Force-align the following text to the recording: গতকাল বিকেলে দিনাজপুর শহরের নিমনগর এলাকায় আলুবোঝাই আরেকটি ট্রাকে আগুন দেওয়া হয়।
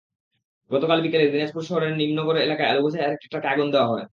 গতকাল 0.71 0.99
বিকেলে 1.03 1.25
দিনাজপুর 1.27 1.63
শহরের 1.69 1.93
নিমনগর 1.95 2.35
এলাকায় 2.39 2.69
আলুবোঝাই 2.71 3.03
আরেকটি 3.05 3.27
ট্রাকে 3.31 3.47
আগুন 3.47 3.67
দেওয়া 3.73 3.89
হয়। 3.91 4.05